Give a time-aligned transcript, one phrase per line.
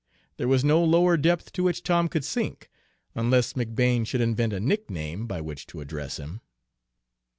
[0.37, 2.71] There was no lower depth to which Tom could sink,
[3.13, 6.41] unless McBane should invent a nickname by which to address him.